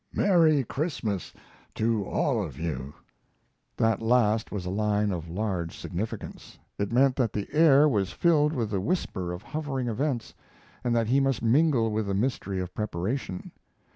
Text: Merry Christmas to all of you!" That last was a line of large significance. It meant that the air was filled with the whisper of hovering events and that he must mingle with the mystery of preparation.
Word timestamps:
Merry 0.15 0.63
Christmas 0.63 1.31
to 1.75 2.03
all 2.07 2.43
of 2.43 2.57
you!" 2.59 2.91
That 3.77 4.01
last 4.01 4.51
was 4.51 4.65
a 4.65 4.71
line 4.71 5.11
of 5.11 5.29
large 5.29 5.77
significance. 5.77 6.57
It 6.79 6.91
meant 6.91 7.15
that 7.17 7.33
the 7.33 7.47
air 7.53 7.87
was 7.87 8.11
filled 8.11 8.51
with 8.53 8.71
the 8.71 8.81
whisper 8.81 9.31
of 9.31 9.43
hovering 9.43 9.87
events 9.87 10.33
and 10.83 10.95
that 10.95 11.05
he 11.05 11.19
must 11.19 11.43
mingle 11.43 11.91
with 11.91 12.07
the 12.07 12.15
mystery 12.15 12.59
of 12.59 12.73
preparation. 12.73 13.51